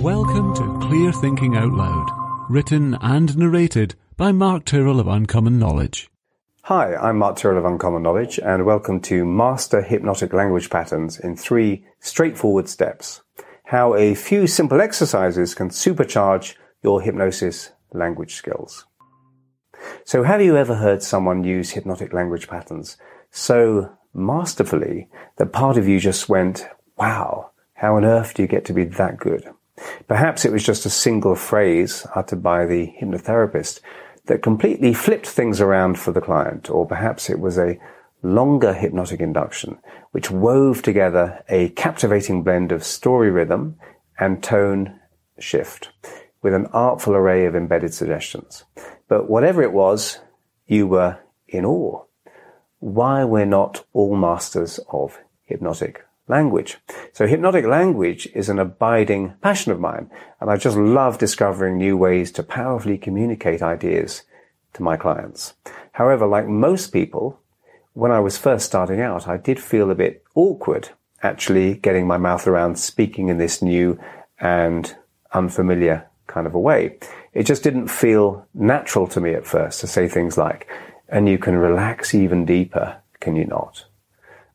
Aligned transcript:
Welcome 0.00 0.54
to 0.54 0.78
Clear 0.86 1.10
Thinking 1.10 1.56
Out 1.56 1.72
Loud, 1.72 2.08
written 2.48 2.94
and 3.00 3.36
narrated 3.36 3.96
by 4.16 4.30
Mark 4.30 4.64
Tyrrell 4.64 5.00
of 5.00 5.08
Uncommon 5.08 5.58
Knowledge. 5.58 6.08
Hi, 6.62 6.94
I'm 6.94 7.18
Mark 7.18 7.36
Tyrrell 7.36 7.58
of 7.58 7.64
Uncommon 7.64 8.04
Knowledge, 8.04 8.38
and 8.38 8.64
welcome 8.64 9.00
to 9.00 9.24
Master 9.24 9.82
Hypnotic 9.82 10.32
Language 10.32 10.70
Patterns 10.70 11.18
in 11.18 11.36
three 11.36 11.84
straightforward 11.98 12.68
steps. 12.68 13.22
How 13.64 13.96
a 13.96 14.14
few 14.14 14.46
simple 14.46 14.80
exercises 14.80 15.56
can 15.56 15.70
supercharge 15.70 16.54
your 16.84 17.02
hypnosis 17.02 17.72
language 17.92 18.36
skills. 18.36 18.86
So 20.04 20.22
have 20.22 20.40
you 20.40 20.56
ever 20.56 20.76
heard 20.76 21.02
someone 21.02 21.42
use 21.42 21.70
hypnotic 21.70 22.12
language 22.12 22.46
patterns 22.46 22.96
so 23.32 23.90
masterfully 24.14 25.08
that 25.38 25.52
part 25.52 25.76
of 25.76 25.88
you 25.88 25.98
just 25.98 26.28
went, 26.28 26.64
wow, 26.96 27.50
how 27.76 27.96
on 27.96 28.04
earth 28.04 28.34
do 28.34 28.42
you 28.42 28.48
get 28.48 28.64
to 28.66 28.72
be 28.72 28.84
that 28.84 29.18
good? 29.18 29.48
Perhaps 30.08 30.44
it 30.44 30.52
was 30.52 30.64
just 30.64 30.86
a 30.86 30.90
single 30.90 31.34
phrase 31.34 32.06
uttered 32.14 32.42
by 32.42 32.64
the 32.64 32.94
hypnotherapist 33.00 33.80
that 34.24 34.42
completely 34.42 34.94
flipped 34.94 35.26
things 35.26 35.60
around 35.60 35.98
for 35.98 36.10
the 36.10 36.20
client, 36.20 36.70
or 36.70 36.86
perhaps 36.86 37.28
it 37.28 37.38
was 37.38 37.58
a 37.58 37.78
longer 38.22 38.72
hypnotic 38.72 39.20
induction 39.20 39.78
which 40.12 40.30
wove 40.30 40.80
together 40.80 41.44
a 41.50 41.68
captivating 41.70 42.42
blend 42.42 42.72
of 42.72 42.82
story 42.82 43.30
rhythm 43.30 43.76
and 44.18 44.42
tone 44.42 44.98
shift 45.38 45.90
with 46.42 46.54
an 46.54 46.66
artful 46.72 47.14
array 47.14 47.44
of 47.44 47.54
embedded 47.54 47.92
suggestions. 47.92 48.64
But 49.08 49.28
whatever 49.28 49.62
it 49.62 49.72
was, 49.72 50.18
you 50.66 50.86
were 50.86 51.18
in 51.46 51.66
awe. 51.66 52.04
Why 52.78 53.24
we're 53.24 53.44
not 53.44 53.84
all 53.92 54.16
masters 54.16 54.80
of 54.90 55.18
hypnotic 55.44 56.05
language. 56.28 56.78
So 57.12 57.26
hypnotic 57.26 57.64
language 57.64 58.28
is 58.34 58.48
an 58.48 58.58
abiding 58.58 59.34
passion 59.40 59.72
of 59.72 59.80
mine, 59.80 60.10
and 60.40 60.50
I 60.50 60.56
just 60.56 60.76
love 60.76 61.18
discovering 61.18 61.76
new 61.76 61.96
ways 61.96 62.32
to 62.32 62.42
powerfully 62.42 62.98
communicate 62.98 63.62
ideas 63.62 64.22
to 64.74 64.82
my 64.82 64.96
clients. 64.96 65.54
However, 65.92 66.26
like 66.26 66.46
most 66.46 66.88
people, 66.88 67.40
when 67.94 68.12
I 68.12 68.20
was 68.20 68.36
first 68.36 68.66
starting 68.66 69.00
out, 69.00 69.26
I 69.26 69.36
did 69.36 69.58
feel 69.58 69.90
a 69.90 69.94
bit 69.94 70.22
awkward 70.34 70.90
actually 71.22 71.74
getting 71.74 72.06
my 72.06 72.18
mouth 72.18 72.46
around 72.46 72.78
speaking 72.78 73.28
in 73.28 73.38
this 73.38 73.62
new 73.62 73.98
and 74.38 74.94
unfamiliar 75.32 76.06
kind 76.26 76.46
of 76.46 76.54
a 76.54 76.60
way. 76.60 76.98
It 77.32 77.44
just 77.44 77.62
didn't 77.62 77.88
feel 77.88 78.46
natural 78.52 79.06
to 79.08 79.20
me 79.20 79.34
at 79.34 79.46
first 79.46 79.80
to 79.80 79.86
say 79.86 80.08
things 80.08 80.36
like, 80.36 80.68
and 81.08 81.28
you 81.28 81.38
can 81.38 81.56
relax 81.56 82.14
even 82.14 82.44
deeper, 82.44 83.00
can 83.20 83.36
you 83.36 83.44
not? 83.44 83.86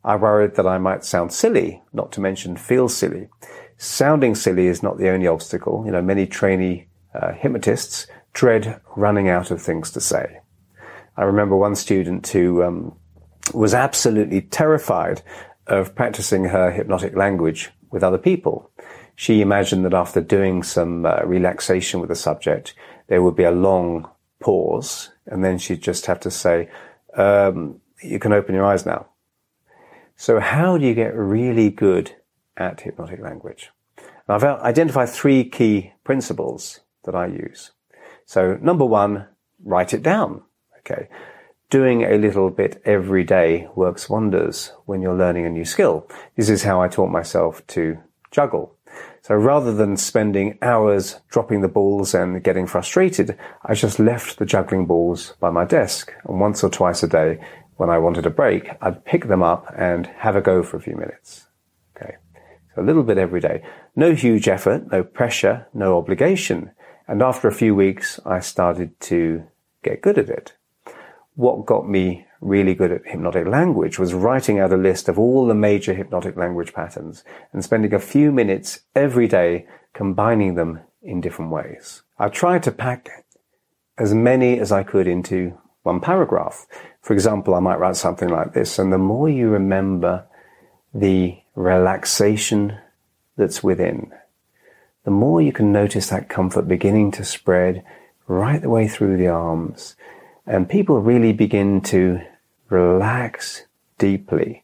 I 0.04 0.16
worried 0.16 0.56
that 0.56 0.66
I 0.66 0.78
might 0.78 1.04
sound 1.04 1.32
silly, 1.32 1.82
not 1.92 2.12
to 2.12 2.20
mention 2.20 2.56
feel 2.56 2.88
silly. 2.88 3.28
Sounding 3.76 4.34
silly 4.34 4.66
is 4.66 4.82
not 4.82 4.98
the 4.98 5.08
only 5.08 5.26
obstacle. 5.26 5.84
You 5.86 5.92
know, 5.92 6.02
many 6.02 6.26
trainee 6.26 6.88
uh, 7.14 7.32
hypnotists 7.32 8.06
dread 8.32 8.80
running 8.96 9.28
out 9.28 9.50
of 9.50 9.60
things 9.60 9.90
to 9.92 10.00
say. 10.00 10.40
I 11.16 11.22
remember 11.22 11.56
one 11.56 11.76
student 11.76 12.26
who 12.28 12.62
um, 12.62 12.96
was 13.52 13.74
absolutely 13.74 14.40
terrified 14.42 15.22
of 15.66 15.94
practicing 15.94 16.44
her 16.46 16.70
hypnotic 16.70 17.14
language 17.14 17.70
with 17.90 18.02
other 18.02 18.18
people. 18.18 18.70
She 19.14 19.40
imagined 19.40 19.84
that 19.84 19.94
after 19.94 20.20
doing 20.20 20.62
some 20.62 21.04
uh, 21.04 21.20
relaxation 21.24 22.00
with 22.00 22.08
the 22.08 22.16
subject, 22.16 22.74
there 23.08 23.22
would 23.22 23.36
be 23.36 23.44
a 23.44 23.50
long 23.50 24.08
pause, 24.40 25.10
and 25.26 25.44
then 25.44 25.58
she'd 25.58 25.82
just 25.82 26.06
have 26.06 26.18
to 26.20 26.30
say, 26.30 26.70
um, 27.16 27.80
"You 28.02 28.18
can 28.18 28.32
open 28.32 28.54
your 28.54 28.64
eyes 28.64 28.86
now." 28.86 29.06
So 30.22 30.38
how 30.38 30.78
do 30.78 30.86
you 30.86 30.94
get 30.94 31.16
really 31.16 31.68
good 31.68 32.14
at 32.56 32.82
hypnotic 32.82 33.20
language? 33.20 33.72
And 33.98 34.06
I've 34.28 34.44
identified 34.44 35.08
three 35.08 35.42
key 35.42 35.94
principles 36.04 36.78
that 37.02 37.16
I 37.16 37.26
use. 37.26 37.72
So 38.24 38.56
number 38.62 38.84
one, 38.84 39.26
write 39.64 39.92
it 39.92 40.00
down. 40.00 40.42
Okay. 40.78 41.08
Doing 41.70 42.04
a 42.04 42.18
little 42.18 42.50
bit 42.50 42.80
every 42.84 43.24
day 43.24 43.66
works 43.74 44.08
wonders 44.08 44.70
when 44.86 45.02
you're 45.02 45.18
learning 45.18 45.44
a 45.44 45.50
new 45.50 45.64
skill. 45.64 46.06
This 46.36 46.48
is 46.48 46.62
how 46.62 46.80
I 46.80 46.86
taught 46.86 47.10
myself 47.10 47.66
to 47.74 47.98
juggle. 48.30 48.76
So 49.22 49.34
rather 49.34 49.74
than 49.74 49.96
spending 49.96 50.56
hours 50.62 51.20
dropping 51.30 51.62
the 51.62 51.68
balls 51.68 52.14
and 52.14 52.44
getting 52.44 52.68
frustrated, 52.68 53.36
I 53.64 53.74
just 53.74 53.98
left 53.98 54.38
the 54.38 54.46
juggling 54.46 54.86
balls 54.86 55.34
by 55.40 55.50
my 55.50 55.64
desk. 55.64 56.12
And 56.24 56.38
once 56.38 56.62
or 56.62 56.70
twice 56.70 57.02
a 57.02 57.08
day, 57.08 57.40
when 57.76 57.90
I 57.90 57.98
wanted 57.98 58.26
a 58.26 58.30
break, 58.30 58.70
I'd 58.80 59.04
pick 59.04 59.26
them 59.28 59.42
up 59.42 59.72
and 59.76 60.06
have 60.06 60.36
a 60.36 60.40
go 60.40 60.62
for 60.62 60.76
a 60.76 60.80
few 60.80 60.96
minutes. 60.96 61.46
Okay. 61.96 62.16
So 62.74 62.82
a 62.82 62.84
little 62.84 63.02
bit 63.02 63.18
every 63.18 63.40
day. 63.40 63.62
No 63.96 64.14
huge 64.14 64.48
effort, 64.48 64.90
no 64.90 65.02
pressure, 65.02 65.66
no 65.74 65.98
obligation. 65.98 66.70
And 67.08 67.22
after 67.22 67.48
a 67.48 67.54
few 67.54 67.74
weeks, 67.74 68.20
I 68.24 68.40
started 68.40 68.98
to 69.00 69.44
get 69.82 70.02
good 70.02 70.18
at 70.18 70.28
it. 70.28 70.54
What 71.34 71.66
got 71.66 71.88
me 71.88 72.26
really 72.40 72.74
good 72.74 72.92
at 72.92 73.06
hypnotic 73.06 73.46
language 73.46 73.98
was 73.98 74.12
writing 74.12 74.58
out 74.58 74.72
a 74.72 74.76
list 74.76 75.08
of 75.08 75.18
all 75.18 75.46
the 75.46 75.54
major 75.54 75.94
hypnotic 75.94 76.36
language 76.36 76.74
patterns 76.74 77.24
and 77.52 77.64
spending 77.64 77.94
a 77.94 77.98
few 77.98 78.32
minutes 78.32 78.80
every 78.94 79.28
day 79.28 79.66
combining 79.94 80.54
them 80.56 80.80
in 81.02 81.20
different 81.20 81.50
ways. 81.50 82.02
I 82.18 82.28
tried 82.28 82.62
to 82.64 82.72
pack 82.72 83.24
as 83.96 84.14
many 84.14 84.58
as 84.58 84.72
I 84.72 84.82
could 84.82 85.06
into 85.06 85.58
one 85.82 86.00
paragraph. 86.00 86.66
For 87.02 87.12
example, 87.12 87.54
I 87.54 87.60
might 87.60 87.80
write 87.80 87.96
something 87.96 88.28
like 88.28 88.54
this, 88.54 88.78
and 88.78 88.92
the 88.92 88.98
more 88.98 89.28
you 89.28 89.48
remember 89.48 90.24
the 90.94 91.38
relaxation 91.54 92.78
that's 93.36 93.62
within, 93.62 94.12
the 95.04 95.10
more 95.10 95.42
you 95.42 95.52
can 95.52 95.72
notice 95.72 96.08
that 96.08 96.28
comfort 96.28 96.68
beginning 96.68 97.10
to 97.12 97.24
spread 97.24 97.84
right 98.28 98.62
the 98.62 98.70
way 98.70 98.86
through 98.86 99.16
the 99.16 99.26
arms. 99.26 99.96
And 100.46 100.68
people 100.68 101.00
really 101.00 101.32
begin 101.32 101.80
to 101.82 102.20
relax 102.68 103.64
deeply 103.98 104.62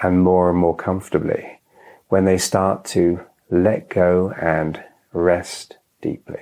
and 0.00 0.22
more 0.22 0.50
and 0.50 0.58
more 0.58 0.76
comfortably 0.76 1.60
when 2.08 2.24
they 2.24 2.38
start 2.38 2.84
to 2.84 3.20
let 3.50 3.90
go 3.90 4.30
and 4.40 4.82
rest 5.12 5.76
deeply. 6.00 6.40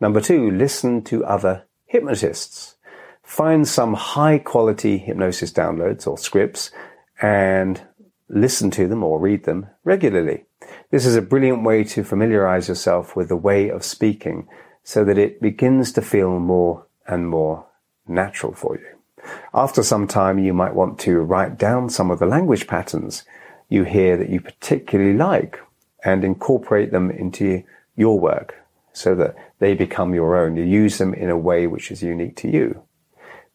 Number 0.00 0.20
two, 0.20 0.50
listen 0.50 1.02
to 1.02 1.24
other 1.24 1.64
hypnotists 1.86 2.76
find 3.30 3.68
some 3.68 3.94
high 3.94 4.38
quality 4.38 4.98
hypnosis 4.98 5.52
downloads 5.52 6.04
or 6.04 6.18
scripts 6.18 6.72
and 7.22 7.80
listen 8.28 8.72
to 8.72 8.88
them 8.88 9.04
or 9.04 9.20
read 9.20 9.44
them 9.44 9.68
regularly. 9.84 10.44
This 10.90 11.06
is 11.06 11.14
a 11.14 11.22
brilliant 11.22 11.62
way 11.62 11.84
to 11.84 12.02
familiarize 12.02 12.66
yourself 12.66 13.14
with 13.14 13.28
the 13.28 13.36
way 13.36 13.68
of 13.68 13.84
speaking 13.84 14.48
so 14.82 15.04
that 15.04 15.16
it 15.16 15.40
begins 15.40 15.92
to 15.92 16.02
feel 16.02 16.40
more 16.40 16.86
and 17.06 17.28
more 17.28 17.66
natural 18.08 18.52
for 18.52 18.76
you. 18.76 19.24
After 19.54 19.84
some 19.84 20.08
time, 20.08 20.40
you 20.40 20.52
might 20.52 20.74
want 20.74 20.98
to 21.00 21.20
write 21.20 21.56
down 21.56 21.88
some 21.88 22.10
of 22.10 22.18
the 22.18 22.26
language 22.26 22.66
patterns 22.66 23.24
you 23.68 23.84
hear 23.84 24.16
that 24.16 24.30
you 24.30 24.40
particularly 24.40 25.16
like 25.16 25.60
and 26.04 26.24
incorporate 26.24 26.90
them 26.90 27.12
into 27.12 27.62
your 27.94 28.18
work 28.18 28.56
so 28.92 29.14
that 29.14 29.36
they 29.60 29.74
become 29.74 30.14
your 30.14 30.36
own. 30.36 30.56
You 30.56 30.64
use 30.64 30.98
them 30.98 31.14
in 31.14 31.30
a 31.30 31.38
way 31.38 31.68
which 31.68 31.92
is 31.92 32.02
unique 32.02 32.34
to 32.38 32.50
you. 32.50 32.82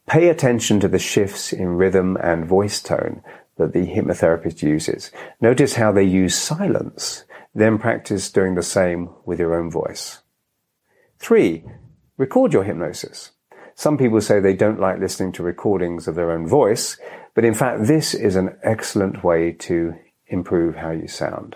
Pay 0.08 0.30
attention 0.30 0.80
to 0.80 0.88
the 0.88 1.00
shifts 1.00 1.52
in 1.52 1.70
rhythm 1.70 2.18
and 2.22 2.46
voice 2.46 2.82
tone 2.82 3.24
that 3.58 3.74
the 3.74 3.88
hypnotherapist 3.88 4.62
uses. 4.62 5.12
Notice 5.42 5.76
how 5.76 5.92
they 5.92 6.04
use 6.04 6.38
silence. 6.38 7.24
Then 7.54 7.78
practice 7.78 8.30
doing 8.30 8.56
the 8.56 8.64
same 8.64 9.10
with 9.26 9.40
your 9.40 9.56
own 9.56 9.72
voice. 9.72 10.22
Three, 11.18 11.64
record 12.18 12.54
your 12.54 12.64
hypnosis. 12.64 13.32
Some 13.74 13.98
people 13.98 14.22
say 14.22 14.40
they 14.40 14.56
don't 14.56 14.80
like 14.80 15.00
listening 15.00 15.32
to 15.34 15.44
recordings 15.44 16.08
of 16.08 16.16
their 16.16 16.32
own 16.32 16.48
voice, 16.48 16.98
but 17.34 17.44
in 17.44 17.54
fact, 17.54 17.88
this 17.88 18.14
is 18.14 18.36
an 18.36 18.58
excellent 18.64 19.24
way 19.24 19.52
to 19.54 19.96
improve 20.28 20.76
how 20.76 20.92
you 20.92 21.08
sound. 21.08 21.56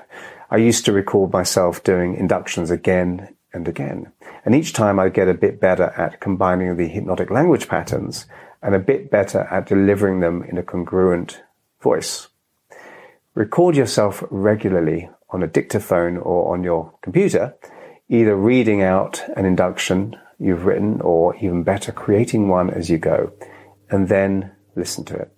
I 0.50 0.58
used 0.58 0.86
to 0.86 0.92
record 0.92 1.32
myself 1.32 1.84
doing 1.84 2.16
inductions 2.16 2.72
again 2.72 3.36
and 3.54 3.68
again. 3.68 4.12
And 4.46 4.56
each 4.56 4.74
time 4.74 5.00
I 5.00 5.10
get 5.10 5.28
a 5.28 5.34
bit 5.34 5.60
better 5.60 5.94
at 5.98 6.20
combining 6.20 6.78
the 6.78 6.88
hypnotic 6.88 7.30
language 7.30 7.68
patterns 7.68 8.26
and 8.62 8.76
a 8.76 8.80
bit 8.80 9.10
better 9.10 9.42
at 9.52 9.68
delivering 9.68 10.20
them 10.20 10.44
in 10.44 10.58
a 10.58 10.64
congruent 10.64 11.42
voice. 11.82 12.28
Record 13.34 13.76
yourself 13.76 14.24
regularly 14.30 15.10
on 15.30 15.44
a 15.44 15.48
dictaphone 15.48 16.18
or 16.18 16.54
on 16.54 16.64
your 16.64 16.94
computer, 17.02 17.56
either 18.10 18.36
reading 18.36 18.82
out 18.82 19.24
an 19.38 19.46
induction 19.46 20.16
you've 20.40 20.66
written 20.66 21.00
or 21.02 21.36
even 21.38 21.64
better, 21.64 21.92
creating 21.92 22.48
one 22.48 22.70
as 22.70 22.90
you 22.90 22.98
go, 22.98 23.32
and 23.90 24.10
then 24.10 24.52
listen 24.76 25.06
to 25.06 25.16
it. 25.16 25.32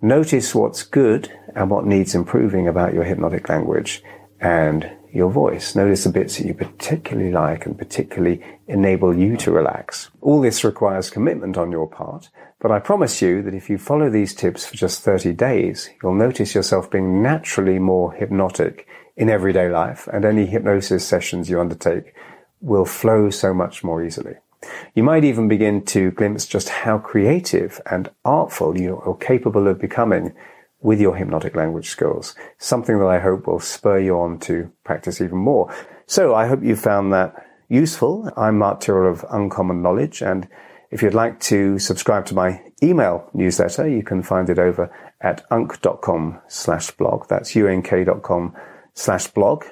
Notice 0.00 0.54
what's 0.54 0.82
good 0.82 1.32
and 1.54 1.70
what 1.70 1.84
needs 1.84 2.14
improving 2.14 2.68
about 2.68 2.94
your 2.94 3.04
hypnotic 3.04 3.48
language 3.48 4.02
and 4.40 4.90
your 5.12 5.30
voice. 5.30 5.74
Notice 5.74 6.04
the 6.04 6.10
bits 6.10 6.36
that 6.36 6.46
you 6.46 6.54
particularly 6.54 7.32
like 7.32 7.66
and 7.66 7.76
particularly 7.76 8.42
enable 8.66 9.16
you 9.16 9.36
to 9.38 9.50
relax. 9.50 10.10
All 10.20 10.40
this 10.40 10.64
requires 10.64 11.10
commitment 11.10 11.56
on 11.56 11.72
your 11.72 11.88
part, 11.88 12.30
but 12.60 12.70
I 12.70 12.78
promise 12.78 13.22
you 13.22 13.42
that 13.42 13.54
if 13.54 13.70
you 13.70 13.78
follow 13.78 14.10
these 14.10 14.34
tips 14.34 14.66
for 14.66 14.76
just 14.76 15.02
30 15.02 15.32
days, 15.32 15.90
you'll 16.02 16.14
notice 16.14 16.54
yourself 16.54 16.90
being 16.90 17.22
naturally 17.22 17.78
more 17.78 18.12
hypnotic 18.12 18.86
in 19.16 19.28
everyday 19.28 19.68
life, 19.68 20.08
and 20.12 20.24
any 20.24 20.46
hypnosis 20.46 21.04
sessions 21.04 21.50
you 21.50 21.60
undertake 21.60 22.14
will 22.60 22.84
flow 22.84 23.30
so 23.30 23.52
much 23.52 23.82
more 23.82 24.02
easily. 24.02 24.34
You 24.94 25.02
might 25.02 25.24
even 25.24 25.48
begin 25.48 25.84
to 25.86 26.10
glimpse 26.10 26.46
just 26.46 26.68
how 26.68 26.98
creative 26.98 27.80
and 27.86 28.10
artful 28.24 28.78
you're 28.78 29.16
capable 29.20 29.68
of 29.68 29.80
becoming 29.80 30.34
with 30.80 31.00
your 31.00 31.16
hypnotic 31.16 31.56
language 31.56 31.88
skills, 31.88 32.34
something 32.58 32.98
that 32.98 33.06
I 33.06 33.18
hope 33.18 33.46
will 33.46 33.60
spur 33.60 33.98
you 33.98 34.18
on 34.18 34.38
to 34.40 34.70
practice 34.84 35.20
even 35.20 35.38
more. 35.38 35.74
So 36.06 36.34
I 36.34 36.46
hope 36.46 36.62
you 36.62 36.76
found 36.76 37.12
that 37.12 37.34
useful. 37.68 38.32
I'm 38.36 38.58
Mark 38.58 38.80
Tyrrell 38.80 39.12
of 39.12 39.24
Uncommon 39.30 39.82
Knowledge, 39.82 40.22
and 40.22 40.48
if 40.90 41.02
you'd 41.02 41.14
like 41.14 41.40
to 41.40 41.78
subscribe 41.78 42.24
to 42.26 42.34
my 42.34 42.62
email 42.82 43.28
newsletter, 43.34 43.88
you 43.88 44.02
can 44.02 44.22
find 44.22 44.48
it 44.48 44.58
over 44.58 44.90
at 45.20 45.44
unk.com 45.50 46.40
slash 46.48 46.90
blog. 46.92 47.28
That's 47.28 47.54
unk.com 47.54 48.54
slash 48.94 49.26
blog. 49.28 49.64